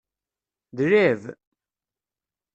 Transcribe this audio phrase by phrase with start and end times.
[0.77, 1.23] D lɛib.